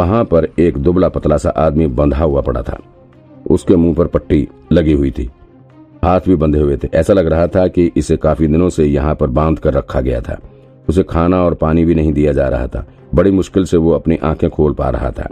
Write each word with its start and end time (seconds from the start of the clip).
वहाँ 0.00 0.24
पर 0.24 0.48
एक 0.58 0.78
दुबला 0.78 1.08
पतला 1.08 1.36
सा 1.36 1.50
आदमी 1.50 1.86
बंधा 1.86 2.24
हुआ 2.24 2.40
पड़ा 2.40 2.62
था। 2.62 2.78
उसके 3.50 3.76
मुँह 3.76 3.94
पर 3.94 4.06
पट्टी 4.06 4.48
लगी 4.72 4.92
हुई 4.92 5.10
थी। 5.10 5.30
हाथ 6.04 6.20
भी 6.20 6.36
बंधे 6.36 6.58
हुए 6.58 6.76
थे। 6.76 6.88
ऐसा 6.94 7.12
लग 7.12 7.26
रहा 7.26 7.46
था 7.46 7.66
कि 7.68 7.90
इसे 7.96 8.16
काफ़ी 8.16 8.46
दिनों 8.46 8.68
से 8.68 8.84
यहाँ 8.84 9.14
पर 9.14 9.26
बाँध 9.26 9.58
कर 9.58 9.74
रखा 9.74 10.00
गया 10.00 10.20
था। 10.20 10.38
उसे 10.88 11.02
खाना 11.02 11.42
और 11.44 11.54
पानी 11.54 11.84
भी 11.84 11.94
नहीं 11.94 12.12
दिया 12.12 12.32
जा 12.32 12.48
रहा 12.48 12.66
था। 12.66 12.86
बड़ी 13.14 13.30
मुश्किल 13.30 13.64
से 13.64 13.76
वो 13.76 13.90
अपनी 13.90 14.16
आँखें 14.16 14.50
खोल 14.50 14.72
पा 14.72 14.90
रहा 14.90 15.10
था। 15.10 15.28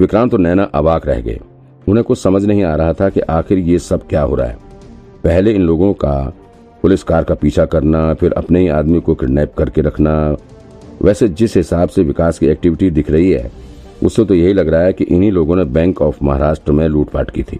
विक्रांत 0.00 0.34
और 0.34 0.40
नैना 0.40 0.62
अवाक 0.62 1.06
रह 1.06 1.20
गए। 1.20 1.40
उन्हें 1.88 2.04
कुछ 2.04 2.18
समझ 2.18 2.44
नहीं 2.44 2.64
आ 2.64 2.74
रहा 2.76 2.92
था 2.92 3.08
कि 3.08 3.20
आखिर 3.20 3.58
ये 3.58 3.78
सब 3.78 4.06
क्या 4.08 4.22
हो 4.22 4.34
रहा 4.34 4.46
है। 4.46 4.58
पहले 5.24 5.52
इन 5.52 5.62
लोगों 5.62 5.92
का 5.94 6.32
पुलिस 6.82 7.02
कार 7.02 7.24
का 7.24 7.34
पीछा 7.34 7.64
करना, 7.64 8.14
फिर 8.14 8.32
अपने 8.32 8.60
ही 8.60 8.68
आदमी 8.68 9.00
को 9.00 9.14
किडनैप 9.14 9.54
करके 9.54 9.80
रखना, 9.80 10.36
वैसे 11.02 11.28
जिस 11.28 11.56
हिसाब 11.56 11.88
से 11.88 12.02
विकास 12.02 12.38
की 12.38 12.46
एक्टिविटी 12.46 12.90
दिख 12.90 13.10
रही 13.10 13.30
है 13.30 13.50
उससे 14.02 14.24
तो 14.24 14.34
यही 14.34 14.52
लग 14.52 14.68
रहा 14.68 14.82
है 14.82 14.92
कि 14.92 15.04
इन्हीं 15.04 15.32
लोगों 15.32 15.56
ने 15.56 15.64
बैंक 15.64 16.02
ऑफ़ 16.02 16.24
महाराष्ट्र 16.24 16.72
में 16.72 16.88
लूटपाट 16.88 17.30
की 17.30 17.42
थी। 17.42 17.58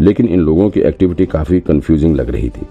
लेकिन 0.00 0.28
इन 0.28 0.40
लोगों 0.40 0.70
की 0.70 0.80
एक्टिविटी 0.80 1.26
काफ़ी 1.26 1.60
कंफ्यूजिंग 1.60 2.16
लग 2.16 2.30
रही 2.30 2.48
थी। 2.48 2.66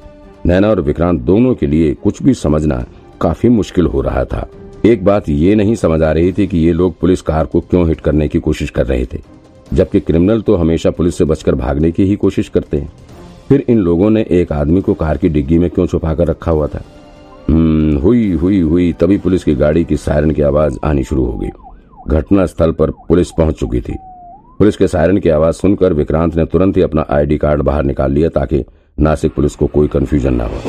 नैना 0.45 0.69
और 0.69 0.81
विक्रांत 0.81 1.21
दोनों 1.21 1.55
के 1.55 1.67
लिए 1.67 1.93
कुछ 1.93 2.23
भी 2.23 2.33
समझना 2.33 2.85
काफ़ी 3.21 3.49
मुश्किल 3.49 3.85
हो 3.85 4.01
रहा 4.01 4.25
था। 4.25 4.49
एक 4.85 5.05
बात 5.05 5.29
ये 5.29 5.55
नहीं 5.55 5.75
समझ 5.75 6.01
आ 6.01 6.11
रही 6.11 6.33
थी 6.33 6.47
कि 6.47 6.57
ये 6.57 6.73
लोग 6.73 6.99
पुलिस 6.99 7.21
कार 7.21 7.45
को 7.45 7.59
क्यों 7.59 7.87
हिट 7.87 7.99
करने 7.99 8.27
की 8.27 8.39
कोशिश 8.39 8.69
कर 8.69 8.85
रहे 8.85 9.05
थे। 9.05 9.17
जबकि 9.73 9.99
क्रिमिनल 9.99 10.41
तो 10.41 10.55
हमेशा 10.55 10.89
पुलिस 10.89 11.15
से 11.15 11.25
बचकर 11.25 11.55
भागने 11.55 11.91
की 11.91 12.03
ही 12.03 12.15
कोशिश 12.15 12.49
करते 12.49 12.77
हैं। 12.77 12.93
फिर 13.49 13.63
इन 13.69 13.77
लोगों 13.77 14.09
ने 14.09 14.25
एक 14.31 14.51
आदमी 14.51 14.81
को 14.81 14.93
कार 14.93 15.17
की 15.17 15.29
डिग्गी 15.29 15.59
में 15.59 15.69
क्यों 15.69 15.87
छुपा 15.87 16.13
कर 16.13 16.27
रखा 16.27 16.51
हुआ 16.51 16.67
था? 16.67 16.83
हम्म, 17.49 17.97
हुई 17.97 18.31
हुई 18.31 18.59
हुई 18.59 18.93
तभी 18.93 19.17
पुलिस 19.17 19.43
की 19.43 19.53
गाड़ी 19.53 19.83
की 19.83 19.97
सायरन 19.97 20.31
की 20.31 20.41
आवाज़ 20.41 20.77
आनी 20.83 21.03
शुरू 21.03 21.25
हो 21.25 21.37
गई। 21.37 21.49
घटना 22.07 22.45
स्थल 22.45 22.71
पर 22.71 22.91
पुलिस 22.91 23.31
पहुँच 23.31 23.55
चुकी 23.55 23.81
थी। 23.81 23.93
पुलिस 24.59 24.77
के 24.77 24.87
सायरन 24.87 25.17
की 25.17 25.29
आवाज़ 25.29 25.55
सुनकर 25.55 25.93
विक्रांत 25.93 26.35
ने 26.35 26.45
तुरंत 26.45 26.77
ही 26.77 26.81
अपना 26.81 27.05
आईडी 27.09 27.37
कार्ड 27.37 27.61
बाहर 27.61 27.83
निकाल 27.83 28.11
लिया 28.11 28.29
ताकि 28.29 28.65
नासिक 28.99 29.33
पुलिस 29.33 29.55
को 29.55 29.67
कोई 29.67 29.87
कंफ्यूजन 29.87 30.33
ना 30.33 30.43
हो। 30.43 30.61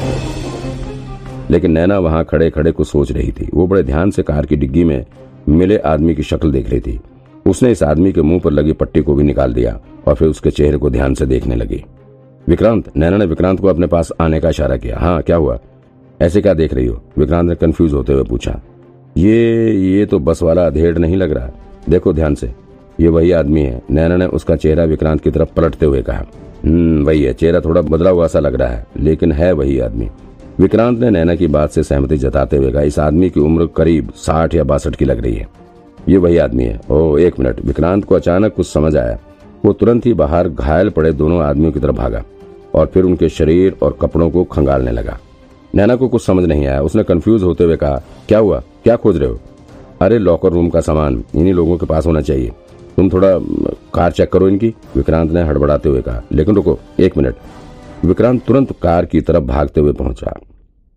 लेकिन 1.51 1.73
नैना 1.73 1.99
वहाँ 1.99 2.25
खड़े 2.25 2.51
खड़े 2.51 2.73
कुछ 2.73 2.87
सोच 2.87 3.13
रही 3.13 3.33
थी। 3.33 3.51
वो 3.55 3.67
बड़े 3.67 3.83
ध्यान 3.83 4.11
से 4.11 4.23
कार 4.23 4.47
की 4.47 4.57
डिग्गी 4.57 4.85
में 4.85 5.07
मिले 5.49 5.77
आदमी 5.77 6.15
की 6.15 6.23
शक्ल 6.23 6.53
देख 6.53 6.71
रही 6.71 6.81
थी। 6.81 7.01
उसने 7.47 7.71
इस 7.71 7.83
आदमी 7.83 8.13
के 8.13 8.23
मुँह 8.23 8.41
पर 8.41 8.51
लगी 8.51 8.73
पट्टी 8.73 9.03
को 9.03 9.15
भी 9.15 9.23
निकाल 9.23 9.55
दिया 9.55 9.81
और 10.09 10.15
फिर 10.15 10.29
उसके 10.29 10.51
चेहरे 10.51 10.77
को 10.77 10.91
ध्यान 10.91 11.15
से 11.15 11.27
देखने 11.27 11.55
लगी। 11.55 11.85
विक्रांत, 12.49 12.97
नैना 12.97 13.17
ने 13.17 13.27
विक्रांत 13.27 13.61
को 13.61 13.69
अपने 13.69 13.87
पास 13.87 14.13
आने 14.21 14.41
का 14.41 14.49
इशारा 14.49 14.77
किया। 14.77 14.99
हाँ 14.99 15.23
क्या 15.23 15.37
हुआ? 15.37 15.59
ऐसे 16.23 16.41
क्या 16.41 16.55
देख 16.55 16.75
रही 16.75 16.87
हो? 16.87 17.03
विक्रांत 17.19 17.49
ने 17.49 17.55
कंफ्यूज 17.55 17.93
होते 17.93 18.13
हुए 18.13 18.25
पूछा। 18.25 18.61
ये 19.17 19.73
ये 19.73 20.07
तो 20.07 20.19
बस 20.19 20.43
वाला 20.43 20.67
अधेड़ 20.67 20.99
नहीं 20.99 21.17
लग 21.17 21.33
रहा। 21.33 21.51
देखो 21.91 22.13
ध्यान 22.13 22.35
से, 22.35 22.53
ये 23.01 23.09
वही 23.09 23.31
आदमी 23.33 23.63
है। 23.63 23.83
नैना 23.91 24.17
ने 24.17 24.27
उसका 24.27 24.57
चेहरा 24.57 24.85
विक्रांत 24.85 25.21
की 25.21 25.31
तरफ़ 25.31 25.49
पलटते 25.57 25.87
हुए 25.87 26.03
कहा 26.03 26.25
हम्म 26.65 27.05
वही 27.05 27.23
है, 27.23 27.33
चेहरा 27.33 27.61
थोड़ा 27.61 27.81
बदला 27.81 28.11
हुआ 28.11 28.27
सा 28.27 28.41
लग 28.41 28.55
रहा 28.55 28.69
है, 28.69 28.87
लेकिन 28.97 29.33
है 29.33 29.53
वही 29.53 29.79
आदमी। 29.79 30.09
विक्रांत 30.61 30.99
ने 30.99 31.11
नैना 31.11 31.35
की 31.35 31.47
बात 31.47 31.71
से 31.71 31.83
सहमति 31.83 32.17
जताते 32.17 32.57
हुए 32.57 32.73
कहा, 32.73 32.83
इस 32.83 32.99
आदमी 32.99 33.31
की 33.31 33.41
उम्र 33.41 33.67
करीब 33.67 34.13
साठ 34.17 34.55
या 34.55 34.65
बासठ 34.65 34.97
की 34.97 35.05
लग 35.05 35.21
रही 35.21 35.35
है। 35.35 35.49
ये 36.09 36.17
वही 36.17 36.37
आदमी 36.37 36.65
है। 36.65 36.81
ओ, 36.91 37.19
एक 37.19 37.39
मिनट, 37.39 37.65
विक्रांत 37.65 38.05
को 38.05 38.15
अचानक 38.15 38.55
कुछ 38.55 38.67
समझ 38.67 38.97
आया। 38.97 39.19
वो 39.65 39.73
तुरंत 39.73 40.07
ही 40.07 40.13
बाहर 40.15 40.49
घायल 40.49 40.89
पड़े 40.89 41.13
दोनों 41.13 41.43
आदमियों 41.43 41.73
की 41.73 41.81
तरफ़ 41.81 41.97
भागा 41.97 42.25
और 42.75 42.87
फिर 42.87 43.05
उनके 43.05 43.29
शरीर 43.29 43.77
और 43.83 43.99
कपड़ों 44.01 44.31
को 44.31 44.45
खंगालने 44.45 44.91
लगा। 44.91 45.19
नैना 45.77 45.95
को 45.97 46.09
कुछ 46.09 46.25
समझ 46.25 46.45
नहीं 46.45 46.67
आया। 46.67 46.81
उसने 46.81 47.03
कंफ्यूज 47.03 47.43
होते 47.43 47.65
हुए 47.65 47.77
कहा, 47.77 48.01
क्या 48.29 48.39
हुआ? 48.39 48.63
क्या 48.85 48.95
खोज 48.97 49.17
रहे 49.17 49.29
हो? 49.29 49.39
अरे 50.03 50.19
लॉकर 50.19 50.53
रूम 50.53 50.69
का 50.71 50.81
सामान। 50.81 51.23
इन्हीं 51.35 51.53
लोगों 51.55 51.77
के 51.79 51.87
पास 51.87 52.07
होना 52.07 52.21
चाहिए। 52.21 52.53
तुम 52.97 53.09
थोड़ा 53.11 53.29
कार 53.95 54.13
चेक 54.13 54.33
करो 54.33 54.49
इनकी। 54.49 54.73
विक्रांत 54.97 55.33
ने 55.33 55.43
हड़बड़ाते 55.43 55.89
हुए 55.89 56.01
कहा, 56.03 56.23
लेकिन 56.33 56.55
रुको, 56.55 56.79
एक 57.01 57.17
मिनट। 57.17 57.35
विक्रांत 58.05 58.43
तुरंत 58.47 58.73
कार 58.83 59.07
की 59.07 59.21
तरफ़ 59.21 59.45
भागते 59.45 59.81
हुए 59.81 59.93
पहुँचा 59.93 60.33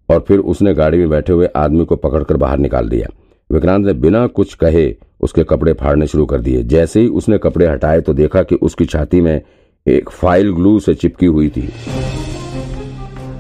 और 0.10 0.24
फिर 0.28 0.40
उसने 0.40 0.74
गाड़ी 0.74 0.98
में 0.98 1.10
बैठे 1.10 1.34
हुए 1.34 1.50
आदमी 1.56 1.86
को 1.86 1.96
पकड़कर 1.98 2.38
बाहर 2.38 2.58
निकाल 2.58 2.90
दिया। 2.90 3.08
विक्रांत 3.50 3.86
ने 3.86 3.94
बिना 3.96 4.26
कुछ 4.30 4.54
कहे 4.56 4.94
उसके 5.22 5.44
कपड़े 5.44 5.74
फाड़ने 5.74 6.08
शुरू 6.08 6.26
कर 6.26 6.42
दिए। 6.42 6.64
जैसे 6.64 7.02
ही 7.02 7.08
उसने 7.10 7.38
कपड़े 7.38 7.68
हटाए 7.68 8.02
तो 8.02 8.14
देखा 8.14 8.44
कि 8.44 8.56
उसकी 8.58 8.86
छाती 8.86 9.22
में 9.22 9.42
एक 9.86 10.10
फ़ाइल 10.10 10.52
ग्लू 10.54 10.80
से 10.80 10.94
चिपकी 10.94 11.26
हुई 11.26 11.50
थी। 11.50 11.70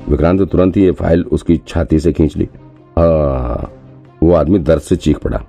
विक्रांत 0.09 0.39
ने 0.39 0.45
तुरंत 0.45 0.77
ही 0.77 0.83
ये 0.83 0.91
फ़ाइल 0.93 1.23
उसकी 1.23 1.57
छाती 1.67 1.99
से 1.99 2.11
खींच 2.13 2.35
ली। 2.37 2.47
वो 4.21 4.33
आदमी 4.33 4.59
दर्द 4.59 4.81
से 4.81 4.95
चीख 4.97 5.17
पड़ा। 5.19 5.41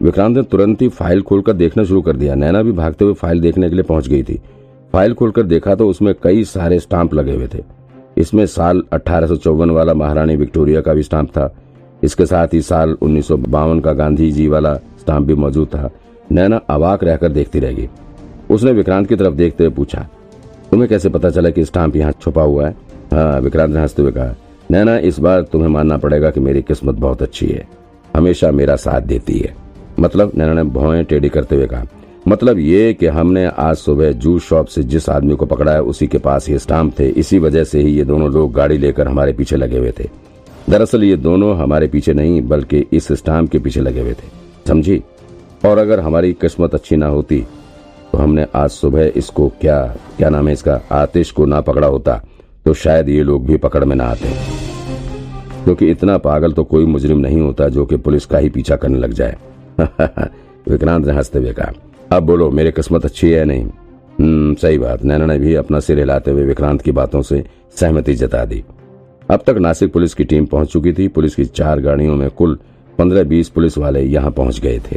विक्रांत 0.00 0.36
ने 0.36 0.42
तुरंत 0.44 0.82
ही 0.82 0.88
फ़ाइल 0.90 1.22
खोलकर 1.22 1.52
देखना 1.54 1.84
शुरू 1.84 2.00
कर 2.02 2.16
दिया। 2.16 2.34
नैना 2.34 2.62
भी 2.62 2.72
भागते 2.72 3.04
हुए 3.04 3.14
फ़ाइल 3.14 3.40
देखने 3.40 3.68
के 3.68 3.74
लिए 3.74 3.84
पहुँच 3.84 4.08
गई 4.08 4.22
थी। 4.22 4.40
फ़ाइल 4.92 5.14
खोलकर 5.14 5.42
देखा 5.44 5.74
तो 5.74 5.88
उसमें 5.88 6.14
कई 6.22 6.44
सारे 6.46 6.78
स्टाम्प 6.80 7.14
लगे 7.14 7.34
हुए 7.34 7.48
थे। 7.54 7.62
इसमें 8.16 8.44
साल 8.48 8.82
अठारह 8.92 9.70
वाला 9.70 9.94
महारानी 9.94 10.36
विक्टोरिया 10.36 10.80
का 10.80 10.94
भी 10.94 11.02
स्टाम्प 11.02 11.30
था। 11.30 11.54
इसके 12.02 12.26
साथ 12.26 12.54
ही 12.54 12.60
साल 12.62 12.96
उन्नीस 13.02 13.28
सौ 13.28 13.36
बावन 13.38 13.80
का 13.80 13.92
गांधी 13.94 14.30
जी 14.32 14.46
वाला 14.48 14.74
स्टाम्प 14.74 15.26
भी 15.26 15.34
मौजूद 15.36 15.68
था। 15.68 15.90
नैना 16.32 16.60
अवाक 16.70 17.04
रहकर 17.04 17.28
देखती 17.30 17.60
रह 17.60 17.72
गई 17.72 17.88
उसने 18.50 18.72
विक्रांत 18.72 19.08
की 19.08 19.16
तरफ़ 19.16 19.34
देखते 19.34 19.64
हुए 19.64 19.74
पूछा, 19.74 20.06
तुम्हें 20.70 20.88
कैसे 20.88 21.08
पता 21.08 21.30
चला 21.30 21.50
कि 21.50 21.64
स्टाम्प 21.64 21.96
यहाँ 21.96 22.12
छुपा 22.12 22.42
हुआ 22.42 22.66
है? 22.66 22.76
हाँ 23.12 23.40
विक्रांत 23.40 23.74
ने 23.74 23.80
हँसते 23.80 24.02
हुए 24.02 24.12
कहा, 24.12 24.34
नैना, 24.70 24.96
इस 24.98 25.18
बार 25.18 25.42
तुम्हें 25.42 25.68
मानना 25.68 25.96
पड़ेगा 25.96 26.30
कि 26.30 26.40
मेरी 26.40 26.62
किस्मत 26.62 26.94
बहुत 26.94 27.22
अच्छी 27.22 27.46
है। 27.46 27.66
हमेशा 28.16 28.50
मेरा 28.50 28.76
साथ 28.76 29.02
देती 29.02 29.38
है। 29.38 29.54
मतलब 30.00 30.32
नैना 30.36 30.52
ने 30.54 30.62
भौएँ 30.62 31.04
टेढ़ी 31.04 31.28
करते 31.28 31.56
हुए 31.56 31.66
कहा 31.66 31.84
मतलब 32.28 32.58
ये 32.58 32.92
कि 32.94 33.06
हमने 33.06 33.44
आज 33.46 33.76
सुबह 33.76 34.10
जूस 34.12 34.48
शॉप 34.48 34.66
से 34.66 34.82
जिस 34.82 35.08
आदमी 35.08 35.34
को 35.34 35.46
पकड़ा 35.46 35.72
है, 35.72 35.82
उसी 35.82 36.06
के 36.06 36.18
पास 36.18 36.48
ये 36.48 36.58
स्टाम्प 36.58 36.98
थे। 36.98 37.08
इसी 37.10 37.38
वजह 37.38 37.64
से 37.64 37.80
ही 37.80 37.90
ये 37.90 38.04
दोनों 38.04 38.30
लोग 38.32 38.52
गाड़ी 38.52 38.78
लेकर 38.78 39.08
हमारे 39.08 39.32
पीछे 39.32 39.56
लगे 39.56 39.78
हुए 39.78 39.92
थे। 39.98 40.08
दरअसल 40.70 41.04
ये 41.04 41.16
दोनों 41.16 41.56
हमारे 41.56 41.86
पीछे 41.86 42.12
नहीं, 42.12 42.40
बल्कि 42.42 42.84
इस 42.92 43.12
स्टाम्प 43.12 43.50
के 43.50 43.58
पीछे 43.58 43.80
लगे 43.80 44.00
हुए 44.00 44.12
थे। 44.12 44.28
समझी? 44.68 45.02
और 45.66 45.78
अगर 45.78 46.00
हमारी 46.00 46.32
किस्मत 46.32 46.74
अच्छी 46.74 46.96
ना 46.96 47.06
होती 47.06 47.44
तो 48.12 48.18
हमने 48.18 48.46
आज 48.54 48.70
सुबह 48.70 49.12
इसको 49.16 49.48
क्या 49.60 49.82
क्या 50.16 50.28
नाम 50.30 50.46
है 50.46 50.52
इसका, 50.52 50.80
आतिश 50.92 51.30
को 51.30 51.46
ना 51.46 51.60
पकड़ा 51.60 51.86
होता। 51.86 52.20
तो 52.68 52.74
शायद 52.74 53.08
ये 53.08 53.22
लोग 53.22 53.46
भी 53.46 53.56
पकड़ 53.56 53.84
में 53.84 53.96
ना 53.96 54.04
आते। 54.04 54.28
क्योंकि 55.64 55.84
तो 55.84 55.90
इतना 55.90 56.18
पागल 56.18 56.52
तो 56.52 56.64
कोई 56.64 56.86
मुजरिम 56.86 57.18
नहीं 57.18 57.40
होता 57.40 57.68
जो 57.68 57.86
कि 57.86 57.96
पुलिस 57.96 58.26
का 58.26 58.38
ही 58.38 58.48
पीछा 58.48 58.76
करने 58.76 58.98
लग 58.98 59.12
जाए। 59.12 59.36
विक्रांत 60.70 61.06
ने 61.06 61.12
हँसते 61.12 61.38
हुए 61.38 61.52
कहा, 61.52 61.72
अब 62.12 62.22
बोलो, 62.22 62.50
मेरी 62.50 62.70
किस्मत 62.70 63.04
अच्छी 63.04 63.30
है 63.30 63.44
नहीं? 63.44 63.64
हम्म 64.20 64.54
सही 64.54 64.78
बात। 64.78 65.04
नैना 65.04 65.26
ने 65.26 65.38
भी 65.38 65.54
अपना 65.54 65.80
सिर 65.80 65.98
हिलाते 65.98 66.30
हुए 66.30 66.42
विक्रांत 66.42 66.82
की 66.82 66.92
बातों 66.92 67.22
से 67.22 67.44
सहमति 67.74 68.14
जता 68.14 68.44
दी। 68.44 68.64
अब 69.30 69.40
तक 69.46 69.56
नासिक 69.58 69.92
पुलिस 69.92 70.14
की 70.14 70.24
टीम 70.24 70.46
पहुँच 70.46 70.68
चुकी 70.68 70.92
थी। 70.92 71.08
पुलिस 71.08 71.34
की 71.34 71.44
चार 71.44 71.80
गाड़ियों 71.80 72.16
में 72.16 72.30
कुल 72.30 72.58
पंद्रह 72.98 73.22
बीस 73.22 73.48
पुलिस 73.48 73.78
वाले 73.78 74.02
यहाँ 74.02 74.30
पहुँच 74.30 74.60
गए 74.60 74.78
थे। 74.78 74.96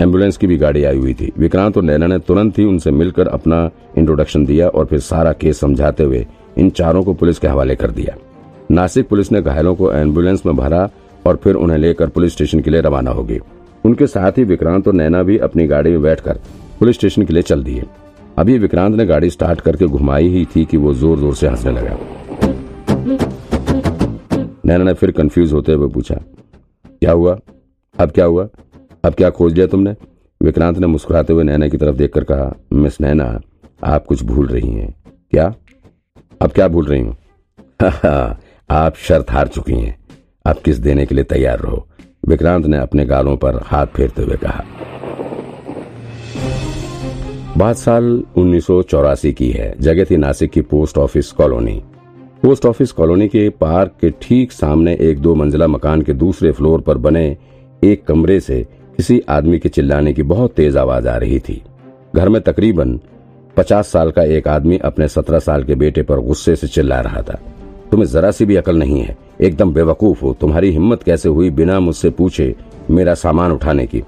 एंबुलेंस 0.00 0.36
की 0.36 0.46
भी 0.46 0.56
गाड़ी 0.56 0.84
आई 0.84 0.96
हुई 0.96 1.14
थी। 1.14 1.32
विक्रांत 1.38 1.76
और 1.76 1.82
नैना 1.82 2.06
ने 2.06 2.18
तुरंत 2.18 2.58
ही 2.58 2.64
उनसे 2.64 2.90
मिलकर 2.90 3.28
अपना 3.28 3.70
इंट्रोडक्शन 3.98 4.46
दिया 4.46 4.68
और 4.68 4.84
फिर 4.84 4.98
सारा 4.98 5.32
केस 5.32 5.60
समझाते 5.60 6.04
हुए 6.04 6.26
इन 6.56 6.70
चारों 6.70 7.02
को 7.02 7.14
पुलिस 7.14 7.38
के 7.38 7.48
हवाले 7.48 7.76
कर 7.76 7.90
दिया। 7.90 8.16
नासिक 8.70 9.08
पुलिस 9.08 9.32
ने 9.32 9.42
घायलों 9.42 9.74
को 9.74 9.92
एंबुलेंस 9.92 10.42
में 10.46 10.54
भरा 10.56 10.88
और 11.26 11.36
फिर 11.36 11.54
उन्हें 11.56 11.78
लेकर 11.78 12.08
पुलिस 12.08 12.32
स्टेशन 12.32 12.60
के 12.60 12.70
लिए 12.70 12.80
रवाना 12.80 13.10
होगी 13.10 13.38
उनके 13.84 14.06
साथ 14.06 14.38
ही 14.38 14.44
विक्रांत 14.44 14.88
और 14.88 14.94
नैना 14.94 15.22
भी 15.22 15.38
अपनी 15.38 15.66
गाड़ी 15.66 15.90
में 15.90 16.02
बैठकर 16.02 16.40
पुलिस 16.80 16.96
स्टेशन 16.96 17.22
के 17.24 17.32
लिए 17.32 17.42
चल 17.42 17.62
दिए। 17.64 17.84
अभी 18.38 18.58
विक्रांत 18.58 18.96
ने 18.96 19.06
गाड़ी 19.06 19.30
स्टार्ट 19.30 19.60
करके 19.60 19.86
घुमाई 19.86 20.28
ही 20.28 20.44
थी 20.46 20.64
कि 20.64 20.76
वो 20.76 20.92
ज़ोर 20.94 21.18
ज़ोर 21.18 21.34
से 21.34 21.48
हंसने 21.48 21.72
लगा। 21.72 21.96
नैना 24.66 24.84
ने 24.84 24.92
फिर 24.94 25.10
कंफ्यूज 25.10 25.52
होते 25.52 25.72
हुए 25.72 25.88
पूछा, 25.88 26.14
क्या 26.84 27.12
हुआ? 27.12 27.38
अब 27.96 28.10
क्या 28.10 28.24
हुआ? 28.24 28.48
अब 29.04 29.14
क्या 29.14 29.30
खोज 29.30 29.54
लिया 29.54 29.66
तुमने? 29.66 29.94
विक्रांत 30.40 30.78
ने 30.78 30.86
मुस्कुराते 30.86 31.32
हुए 31.32 31.44
नैना 31.44 31.68
की 31.68 31.76
तरफ़ 31.76 31.96
देखकर 31.96 32.24
कहा, 32.24 32.52
मिस 32.72 33.00
नैना, 33.00 33.40
आप 33.84 34.06
कुछ 34.06 34.22
भूल 34.24 34.46
रही 34.46 34.70
हैं। 34.70 34.94
क्या? 35.32 35.52
अब 36.40 36.52
क्या 36.52 36.68
भूल 36.68 36.84
रही 36.84 37.00
हूँ? 37.00 37.16
आप 38.70 38.94
शर्त 38.96 39.30
हार 39.30 39.48
चुकी 39.48 39.72
हैं। 39.72 39.98
अब 40.46 40.56
किस 40.56 40.76
देने 40.76 41.06
के 41.06 41.14
लिए 41.14 41.24
तैयार 41.24 41.58
रहो? 41.58 41.86
विक्रांत 42.28 42.66
ने 42.66 42.76
अपने 42.76 43.04
गालों 43.04 43.36
पर 43.36 43.60
हाथ 43.62 43.86
फेरते 43.86 44.22
हुए 44.22 44.36
कहा। 44.36 44.64
बात 47.56 47.76
साल 47.76 48.24
उन्नीस 48.36 48.66
की 49.26 49.50
है। 49.50 49.74
जगह 49.80 50.04
थी 50.04 50.16
नासिक 50.16 50.50
की 50.50 50.60
post 50.60 50.98
office 50.98 51.32
colony. 51.32 51.82
Post 52.42 52.66
office 52.66 52.92
colony 52.92 53.28
के 53.28 53.48
पार्क 53.48 53.92
के 54.00 54.10
ठीक 54.10 54.52
सामने 54.52 54.98
एक 55.00 55.18
दो 55.18 55.34
मंजिला 55.34 55.66
मकान 55.66 56.02
के 56.02 56.12
दूसरे 56.12 56.52
फ्लोर 56.52 56.80
पर 56.80 56.98
बने 56.98 57.36
एक 57.84 58.04
कमरे 58.04 58.40
से 58.40 58.66
किसी 58.96 59.22
आदमी 59.28 59.58
के 59.58 59.68
चिल्लाने 59.68 60.12
की 60.12 60.22
बहुत 60.22 60.52
तेज 60.52 60.76
आवाज़ 60.76 61.08
आ 61.08 61.16
रही 61.16 61.38
थी। 61.38 61.62
घर 62.16 62.28
में 62.28 62.42
तकरीबन 62.42 63.00
पचास 63.56 63.88
साल 63.88 64.10
का 64.10 64.22
एक 64.22 64.48
आदमी 64.48 64.78
अपने 64.78 65.08
सत्रह 65.08 65.38
साल 65.38 65.64
के 65.64 65.74
बेटे 65.74 66.02
पर 66.02 66.20
गुस्से 66.20 66.56
से 66.56 66.66
चिल्ला 66.66 67.00
रहा 67.00 67.22
था। 67.22 67.40
तुम्हें 67.90 68.08
जरा 68.08 68.30
सी 68.30 68.44
भी 68.44 68.56
अकल 68.56 68.76
नहीं 68.76 69.00
है। 69.00 69.16
एकदम 69.40 69.74
बेवकूफ़ 69.74 70.22
हो। 70.22 70.36
तुम्हारी 70.40 70.70
हिम्मत 70.70 71.02
कैसे 71.02 71.28
हुई 71.28 71.50
बिना 71.50 71.80
मुझसे 71.80 72.10
पूछे 72.10 72.54
मेरा 72.90 73.14
सामान 73.14 73.52
उठाने 73.52 73.86
की? 73.86 74.02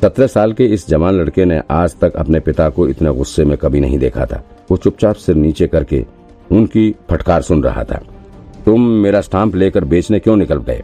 सत्रह 0.00 0.26
साल 0.26 0.52
के 0.52 0.64
इस 0.64 0.88
जवान 0.88 1.14
लड़के 1.14 1.44
ने 1.44 1.62
आज 1.70 1.94
तक 2.00 2.12
अपने 2.14 2.40
पिता 2.40 2.68
को 2.68 2.88
इतने 2.88 3.12
गुस्से 3.12 3.44
में 3.44 3.58
कभी 3.58 3.80
नहीं 3.80 3.98
देखा 3.98 4.26
था। 4.26 4.44
वो 4.70 4.76
चुपचाप 4.76 5.16
सिर 5.16 5.34
नीचे 5.34 5.66
करके 5.66 6.06
उनकी 6.52 6.94
फटकार 7.10 7.42
सुन 7.42 7.62
रहा 7.62 7.84
था। 7.84 8.02
तुम 8.64 8.80
मेरा 8.80 9.20
स्टाम्प 9.20 9.54
लेकर 9.54 9.84
बेचने 9.84 10.18
क्यों 10.18 10.36
निकल 10.36 10.56
गए? 10.56 10.82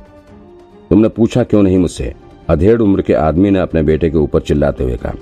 तुमने 0.90 1.08
पूछा 1.08 1.42
क्यों 1.42 1.62
नहीं 1.62 1.78
मुझसे? 1.78 2.14
अधेड़ 2.48 2.80
उम्र 2.80 3.02
के 3.02 3.12
आदमी 3.12 3.50
ने 3.50 3.58
अपने 3.58 3.82
बेटे 3.82 4.10
के 4.10 4.18
ऊपर 4.18 4.40
चिल्लाते 4.40 4.84
हुए 4.84 4.96
कहा। 4.96 5.12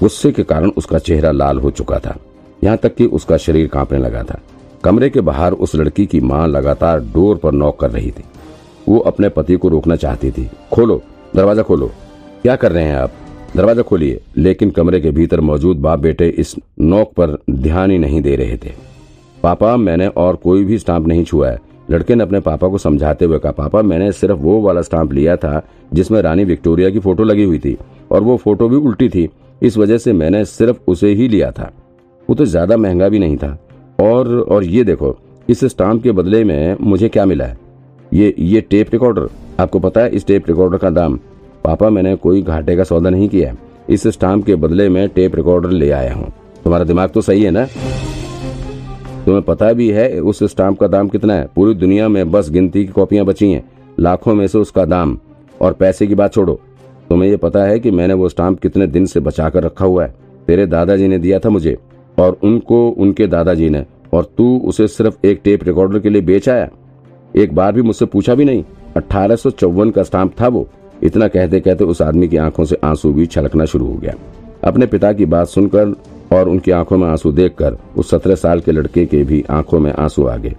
गुस्से 0.00 0.30
के 0.32 0.42
कारण 0.42 0.70
उसका 0.70 0.98
चेहरा 0.98 1.30
लाल 1.30 1.58
हो 1.58 1.70
चुका 1.70 1.98
था। 1.98 2.16
यहाँ 2.64 2.76
तक 2.76 2.94
कि 2.94 3.06
उसका 3.06 3.36
शरीर 3.36 3.66
कांपने 3.66 3.98
लगा 3.98 4.22
था। 4.22 4.40
कमरे 4.84 5.10
के 5.10 5.20
बाहर 5.20 5.52
उस 5.52 5.74
लड़की 5.74 6.06
की 6.06 6.20
माँ 6.20 6.46
लगातार 6.48 7.00
डोर 7.00 7.36
पर 7.36 7.52
नॉक 7.52 7.78
कर 7.80 7.90
रही 7.90 8.10
थी। 8.10 8.24
वो 8.88 8.98
अपने 8.98 9.28
पति 9.28 9.56
को 9.56 9.68
रोकना 9.68 9.96
चाहती 9.96 10.30
थी। 10.30 10.48
खोलो, 10.72 11.00
दरवाज़ा 11.36 11.62
खोलो। 11.62 11.90
क्या 12.42 12.56
कर 12.56 12.72
रहे 12.72 12.84
हैं 12.84 12.96
आप? 12.96 13.12
दरवाज़ा 13.56 13.82
खोलिए। 13.82 14.20
लेकिन 14.36 14.70
कमरे 14.70 15.00
के 15.00 15.10
भीतर 15.10 15.40
मौजूद 15.40 15.76
बाप 15.76 15.98
बेटे 15.98 16.28
इस 16.28 16.54
नोक 16.80 17.12
पर 17.12 17.38
ध्यान 17.50 17.90
ही 17.90 17.98
नहीं 17.98 18.20
दे 18.22 18.34
रहे 18.36 18.56
थे। 18.56 18.72
पापा, 19.42 19.76
मैंने 19.76 20.06
और 20.06 20.36
कोई 20.36 20.64
भी 20.64 20.78
स्टाम्प 20.78 21.06
नहीं 21.06 21.24
छुआ 21.24 21.50
है। 21.50 21.60
लड़के 21.90 22.14
ने 22.14 22.22
अपने 22.24 22.40
पापा 22.40 22.68
को 22.68 22.78
समझाते 22.78 23.24
हुए 23.24 23.38
कहा, 23.38 23.52
पापा, 23.52 23.82
मैंने 23.82 24.10
सिर्फ़ 24.12 24.36
वो 24.36 24.60
वाला 24.60 24.82
स्टाम्प 24.82 25.12
लिया 25.12 25.36
था 25.36 25.62
जिसमें 25.94 26.20
रानी 26.22 26.44
विक्टोरिया 26.44 26.90
की 26.90 26.98
फ़ोटो 26.98 27.24
लगी 27.24 27.44
हुई 27.44 27.58
थी 27.58 27.76
और 28.10 28.22
वो 28.22 28.36
फ़ोटो 28.36 28.68
भी 28.68 28.76
उल्टी 28.76 29.08
थी। 29.08 29.28
इस 29.62 29.76
वजह 29.76 29.98
से 29.98 30.12
मैंने 30.12 30.44
सिर्फ़ 30.44 30.78
उसे 30.88 31.08
ही 31.08 31.28
लिया 31.28 31.50
था। 31.50 31.70
वो 32.28 32.34
तो 32.34 32.44
ज़्यादा 32.44 32.76
महँगा 32.76 33.08
भी 33.08 33.18
नहीं 33.18 33.36
था। 33.36 33.58
और 34.00 34.40
और 34.40 34.64
ये 34.64 34.84
देखो, 34.84 35.16
इस 35.48 35.64
स्टाम्प 35.64 36.02
के 36.02 36.12
बदले 36.12 36.44
में 36.44 36.76
मुझे 36.80 37.08
क्या 37.08 37.24
मिला 37.26 37.44
है? 37.44 37.58
ये 38.12 38.34
ये 38.38 38.60
टेप 38.60 38.92
रिकॉर्डर। 38.92 39.28
आपको 39.60 39.78
पता 39.78 40.00
है, 40.00 40.10
इस 40.10 40.26
टेप 40.26 40.48
रिकॉर्डर 40.48 40.78
का 40.78 40.90
दाम। 40.90 41.18
पापा, 41.64 41.90
मैंने 41.90 42.14
कोई 42.16 42.42
घाटे 42.42 42.76
का 42.76 42.84
सौदा 42.84 43.10
नहीं 43.10 43.28
किया 43.28 43.54
इस 43.90 44.06
स्टाम्प 44.06 44.46
के 44.46 44.54
बदले 44.54 44.88
में 44.88 45.08
टेप 45.08 45.36
रिकॉर्डर 45.36 45.70
ले 45.70 45.90
आया 45.90 46.14
हूँ। 46.14 46.32
तुम्हारा 46.64 46.84
दिमाग 46.84 47.10
तो 47.10 47.20
सही 47.20 47.42
है 47.42 47.50
ना? 47.50 47.66
तुम्हें 49.24 49.42
पता 49.42 49.72
भी 49.72 49.88
है, 49.90 50.20
उस 50.20 50.42
स्टाम्प 50.44 50.78
का 50.80 50.86
दाम 50.86 51.08
कितना 51.08 51.34
है। 51.34 51.48
पूरी 51.56 51.74
दुनिया 51.74 52.08
में 52.08 52.30
बस 52.30 52.50
गिनती 52.50 52.84
की 52.84 52.92
कॉपियाँ 52.92 53.24
बची 53.24 53.50
हैं। 53.52 53.62
लाखों 54.00 54.34
में 54.34 54.46
से 54.46 54.58
उसका 54.58 54.84
दाम। 54.84 55.18
और 55.60 55.72
पैसे 55.72 56.06
की 56.06 56.14
बात 56.14 56.32
छोड़ो। 56.32 56.60
तुम्हें 57.08 57.30
ये 57.30 57.36
पता 57.36 57.64
है 57.64 57.78
कि 57.78 57.90
मैंने 57.90 58.14
वो 58.14 58.28
स्टाम्प 58.28 58.60
कितने 58.60 58.86
दिन 58.86 59.06
से 59.06 59.20
बचा 59.20 59.48
कर 59.48 59.62
रखा 59.62 59.84
हुआ 59.84 60.04
है। 60.04 60.14
तेरे 60.46 60.66
दादाजी 60.66 61.08
ने 61.08 61.18
दिया 61.18 61.38
था 61.38 61.50
मुझे, 61.50 61.78
और 62.18 62.38
उनको 62.42 62.88
उनके 62.88 63.26
दादाजी 63.26 63.68
ने, 63.68 63.86
और 64.12 64.24
तू 64.38 64.58
उसे 64.64 64.88
सिर्फ़ 64.88 65.26
एक 65.26 65.40
टेप 65.44 65.64
रिकॉर्डर 65.64 65.98
के 65.98 66.08
लिए 66.08 66.22
बेच 66.22 66.48
आया। 66.48 66.68
एक 67.36 67.54
बार 67.54 67.72
भी 67.72 67.82
मुझसे 67.82 68.04
पूछा 68.04 68.34
भी 68.34 68.44
नहीं। 68.44 68.64
अठारह 68.96 69.36
सौ 69.36 69.50
चौवन 69.50 69.90
का 69.90 70.02
स्टाम्प 70.02 70.34
था 70.40 70.48
वो। 70.48 70.68
इतना 71.02 71.28
कहते 71.28 71.60
कहते 71.60 71.84
उस 71.84 72.02
आदमी 72.02 72.28
की 72.28 72.36
आँखों 72.36 72.64
से 72.64 72.76
आँसू 72.84 73.12
भी 73.12 73.26
छलकना 73.26 73.64
शुरू 73.64 73.86
हो 73.86 73.94
गया। 73.94 74.14
अपने 74.64 74.86
पिता 74.86 75.12
की 75.12 75.26
बात 75.26 75.46
सुनकर 75.46 75.94
और 76.32 76.48
उनकी 76.48 76.70
आँखों 76.70 76.96
में 76.96 77.08
आँसू 77.08 77.32
देखकर 77.32 77.76
उस 77.96 78.10
सत्रह 78.10 78.34
साल 78.34 78.60
के 78.60 78.72
लड़के 78.72 79.06
के 79.06 79.24
भी 79.24 79.44
आँखों 79.50 79.78
में 79.78 79.92
आँसू 79.92 80.26
आ 80.26 80.36
गए। 80.36 80.54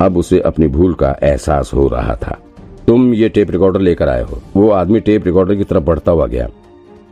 अब 0.00 0.16
उसे 0.16 0.40
अपनी 0.40 0.66
भूल 0.66 0.94
का 0.94 1.16
एहसास 1.22 1.70
हो 1.74 1.88
रहा 1.88 2.16
था। 2.16 2.38
तुम 2.86 3.12
ये 3.14 3.28
टेप 3.28 3.50
रिकॉर्डर 3.50 3.80
लेकर 3.80 4.08
आए 4.08 4.22
हो। 4.22 4.40
वो 4.56 4.70
आदमी 4.70 5.00
टेप 5.00 5.26
रिकॉर्डर 5.26 5.54
की 5.54 5.64
तरफ़ 5.64 5.84
बढ़ता 5.84 6.12
हुआ 6.12 6.26
गया 6.26 6.48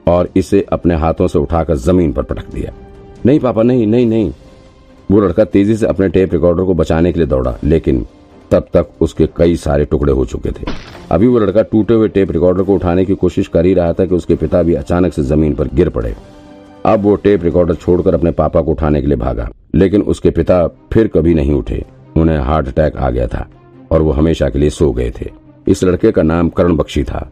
और 0.06 0.28
इसे 0.36 0.64
अपने 0.72 0.94
हाथों 0.94 1.26
से 1.26 1.38
उठाकर 1.38 1.76
ज़मीन 1.76 2.12
पर 2.12 2.22
पटक 2.22 2.50
दिया। 2.54 2.72
नहीं, 3.26 3.38
पापा, 3.40 3.62
नहीं 3.62 3.86
नहीं 3.86 4.06
नहीं। 4.06 4.32
वो 5.10 5.20
लड़का 5.20 5.44
तेज़ी 5.44 5.76
से 5.76 5.86
अपने 5.86 6.08
टेप 6.08 6.32
रिकॉर्डर 6.32 6.64
को 6.64 6.74
बचाने 6.74 7.12
के 7.12 7.18
लिए 7.18 7.28
दौड़ा, 7.28 7.56
लेकिन 7.64 8.04
तब 8.50 8.66
तक 8.72 8.88
उसके 9.00 9.26
कई 9.36 9.56
सारे 9.56 9.84
टुकड़े 9.84 10.12
हो 10.12 10.24
चुके 10.24 10.50
थे। 10.50 10.64
अभी 11.10 11.26
वो 11.26 11.38
लड़का 11.38 11.62
टूटे 11.62 11.94
हुए 11.94 12.08
टेप 12.08 12.30
रिकॉर्डर 12.30 12.62
को 12.62 12.74
उठाने 12.74 13.04
की 13.04 13.14
कोशिश 13.14 13.48
कर 13.48 13.66
ही 13.66 13.74
रहा 13.74 13.92
था 13.92 14.04
कि 14.06 14.14
उसके 14.14 14.34
पिता 14.34 14.62
भी 14.62 14.74
अचानक 14.74 15.12
से 15.12 15.22
ज़मीन 15.22 15.54
पर 15.54 15.68
गिर 15.74 15.88
पड़े। 15.88 16.14
अब 16.86 17.02
वो 17.02 17.14
टेप 17.16 17.44
रिकॉर्डर 17.44 17.74
छोड़कर 17.74 18.14
अपने 18.14 18.30
पापा 18.32 18.60
को 18.60 18.70
उठाने 18.70 19.00
के 19.00 19.06
लिए 19.06 19.16
भागा, 19.16 19.48
लेकिन 19.74 20.02
उसके 20.04 20.30
पिता 20.30 20.66
फिर 20.92 21.08
कभी 21.08 21.34
नहीं 21.34 21.54
उठे। 21.54 21.84
उन्हें 22.16 22.38
हार्ट 22.38 22.68
अटैक 22.68 22.96
आ 22.96 23.10
गया 23.10 23.26
था 23.26 23.46
और 23.90 24.02
वो 24.02 24.12
हमेशा 24.12 24.48
के 24.48 24.58
लिए 24.58 24.70
सो 24.70 24.90
गए 24.92 25.12
थे। 25.20 25.30
इस 25.66 25.84
लड़के 25.84 26.10
का 26.12 26.22
नाम 26.22 26.48
करण 26.48 26.76
बख्शी 26.76 27.02
था। 27.04 27.30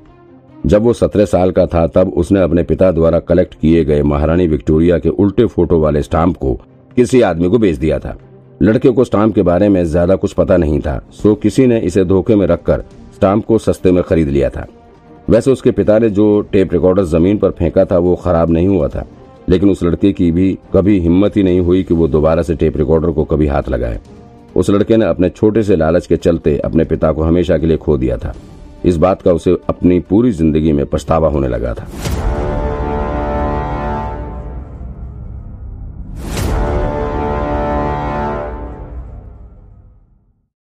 जब 0.65 0.82
वो 0.82 0.93
सत्रह 0.93 1.25
साल 1.25 1.50
का 1.50 1.67
था, 1.67 1.87
तब 1.87 2.12
उसने 2.12 2.41
अपने 2.41 2.62
पिता 2.62 2.91
द्वारा 2.93 3.19
कलेक्ट 3.21 3.55
किए 3.55 3.85
गए 3.85 4.03
महारानी 4.05 4.47
विक्टोरिया 4.47 4.99
के 4.99 5.09
उल्टे 5.09 5.47
फ़ोटो 5.47 5.79
वाले 5.81 6.03
स्टाम्प 6.03 6.37
को 6.37 6.55
किसी 6.97 7.21
आदमी 7.23 7.49
को 7.49 7.59
बेच 7.59 7.77
दिया 7.77 7.99
था। 7.99 8.17
लड़के 8.62 8.91
को 8.91 9.05
स्टाम्प 9.05 9.35
के 9.35 9.43
बारे 9.43 9.69
में 9.69 9.85
ज़्यादा 9.85 10.17
कुछ 10.17 10.32
पता 10.32 10.56
नहीं 10.56 10.81
था, 10.81 11.00
सो 11.12 11.35
किसी 11.37 11.67
ने 11.67 11.79
इसे 11.81 12.05
धोखे 12.05 12.35
में 12.37 12.47
रखकर 12.47 12.85
स्टाम्प 13.15 13.44
को 13.47 13.59
सस्ते 13.59 13.93
में 13.93 14.03
खरीद 14.03 14.29
लिया 14.29 14.50
था। 14.50 14.67
वैसे 15.31 15.50
उसके 15.50 15.71
पिता 15.71 15.99
ने 15.99 16.11
जो 16.11 16.41
टेप 16.43 16.73
रिकॉर्डर 16.73 17.05
ज़मीन 17.05 17.38
पर 17.38 17.50
फेंका 17.50 17.85
था, 17.85 17.99
वो 17.99 18.15
खराब 18.17 18.50
नहीं 18.50 18.69
हुआ 18.69 18.88
था, 18.88 19.06
लेकिन 19.49 19.71
उस 19.71 19.82
लड़के 19.82 20.12
की 20.12 20.31
भी 20.32 20.56
कभी 20.75 20.99
हिम्मत 21.00 21.37
ही 21.37 21.43
नहीं 21.43 21.61
हुई 21.61 21.82
कि 21.82 21.94
वो 21.94 22.09
दोबारा 22.09 22.43
से 22.43 22.55
टेप 22.55 22.77
रिकॉर्डर 22.77 23.11
को 23.11 23.25
कभी 23.25 23.47
हाथ 23.47 23.69
लगाए। 23.69 24.00
उस 24.56 24.70
लड़के 24.70 24.97
ने 24.97 25.05
अपने 25.05 25.29
छोटे 25.29 25.62
से 25.62 25.76
लालच 25.76 26.06
के 26.06 26.17
चलते 26.17 26.58
अपने 26.58 26.85
पिता 26.85 27.12
को 27.12 27.23
हमेशा 27.23 27.58
के 27.58 27.67
लिए 27.67 27.76
खो 27.76 27.97
दिया 27.97 28.17
था। 28.17 28.35
इस 28.85 28.97
बात 28.97 29.23
का 29.23 29.32
उसे 29.32 29.56
अपनी 29.69 29.99
पूरी 30.00 30.31
ज़िंदगी 30.32 30.73
में 30.73 30.85
पछतावा 30.87 31.29
होने 31.29 31.49
लगा 31.49 31.75
था। 31.75 31.87